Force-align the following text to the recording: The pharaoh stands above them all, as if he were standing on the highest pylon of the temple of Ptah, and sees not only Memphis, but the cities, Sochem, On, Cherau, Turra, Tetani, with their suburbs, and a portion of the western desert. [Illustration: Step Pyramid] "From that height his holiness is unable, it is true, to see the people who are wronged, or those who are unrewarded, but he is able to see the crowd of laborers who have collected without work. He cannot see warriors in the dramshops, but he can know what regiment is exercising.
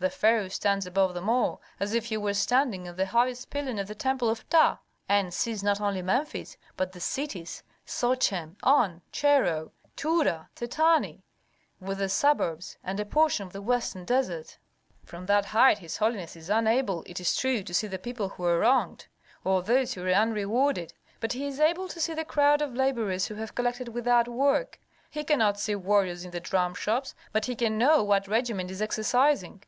The 0.00 0.10
pharaoh 0.10 0.48
stands 0.48 0.84
above 0.84 1.14
them 1.14 1.28
all, 1.30 1.62
as 1.78 1.94
if 1.94 2.06
he 2.06 2.16
were 2.16 2.34
standing 2.34 2.88
on 2.88 2.96
the 2.96 3.06
highest 3.06 3.50
pylon 3.50 3.78
of 3.78 3.86
the 3.86 3.94
temple 3.94 4.28
of 4.28 4.44
Ptah, 4.48 4.80
and 5.08 5.32
sees 5.32 5.62
not 5.62 5.80
only 5.80 6.02
Memphis, 6.02 6.56
but 6.76 6.90
the 6.90 6.98
cities, 6.98 7.62
Sochem, 7.86 8.56
On, 8.64 9.00
Cherau, 9.12 9.70
Turra, 9.96 10.48
Tetani, 10.56 11.22
with 11.78 11.98
their 11.98 12.08
suburbs, 12.08 12.76
and 12.82 12.98
a 12.98 13.04
portion 13.04 13.46
of 13.46 13.52
the 13.52 13.62
western 13.62 14.04
desert. 14.04 14.58
[Illustration: 14.58 14.74
Step 15.04 15.08
Pyramid] 15.08 15.08
"From 15.08 15.26
that 15.26 15.44
height 15.56 15.78
his 15.78 15.96
holiness 15.98 16.34
is 16.34 16.50
unable, 16.50 17.04
it 17.06 17.20
is 17.20 17.36
true, 17.36 17.62
to 17.62 17.72
see 17.72 17.86
the 17.86 17.96
people 17.96 18.30
who 18.30 18.42
are 18.42 18.58
wronged, 18.58 19.06
or 19.44 19.62
those 19.62 19.94
who 19.94 20.02
are 20.04 20.10
unrewarded, 20.10 20.92
but 21.20 21.32
he 21.34 21.46
is 21.46 21.60
able 21.60 21.86
to 21.86 22.00
see 22.00 22.12
the 22.12 22.24
crowd 22.24 22.60
of 22.60 22.74
laborers 22.74 23.26
who 23.26 23.36
have 23.36 23.54
collected 23.54 23.86
without 23.90 24.26
work. 24.26 24.80
He 25.12 25.22
cannot 25.22 25.60
see 25.60 25.76
warriors 25.76 26.24
in 26.24 26.32
the 26.32 26.40
dramshops, 26.40 27.14
but 27.30 27.44
he 27.46 27.54
can 27.54 27.78
know 27.78 28.02
what 28.02 28.26
regiment 28.26 28.68
is 28.72 28.82
exercising. 28.82 29.62